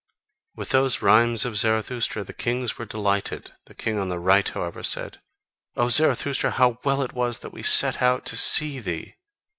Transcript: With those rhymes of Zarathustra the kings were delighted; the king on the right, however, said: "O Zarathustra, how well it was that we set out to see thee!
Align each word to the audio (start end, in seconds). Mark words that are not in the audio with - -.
With 0.55 0.69
those 0.69 1.03
rhymes 1.03 1.45
of 1.45 1.57
Zarathustra 1.57 2.23
the 2.23 2.33
kings 2.33 2.75
were 2.79 2.85
delighted; 2.85 3.51
the 3.67 3.75
king 3.75 3.99
on 3.99 4.09
the 4.09 4.17
right, 4.17 4.49
however, 4.49 4.81
said: 4.81 5.21
"O 5.75 5.89
Zarathustra, 5.89 6.49
how 6.49 6.79
well 6.83 7.03
it 7.03 7.13
was 7.13 7.37
that 7.41 7.53
we 7.53 7.61
set 7.61 8.01
out 8.01 8.25
to 8.25 8.35
see 8.35 8.79
thee! 8.79 9.13